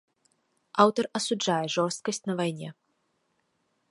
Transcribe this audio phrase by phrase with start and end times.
[0.83, 2.69] Аўтар асуджае жорсткасць на вайне.